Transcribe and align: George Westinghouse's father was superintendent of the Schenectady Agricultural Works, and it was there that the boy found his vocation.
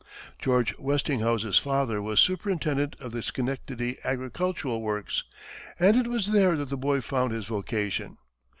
George 0.39 0.75
Westinghouse's 0.79 1.59
father 1.59 2.01
was 2.01 2.19
superintendent 2.19 2.95
of 2.99 3.11
the 3.11 3.21
Schenectady 3.21 3.97
Agricultural 4.03 4.81
Works, 4.81 5.23
and 5.79 5.95
it 5.95 6.07
was 6.07 6.31
there 6.31 6.55
that 6.55 6.69
the 6.69 6.75
boy 6.75 7.01
found 7.01 7.33
his 7.33 7.45
vocation. 7.45 8.17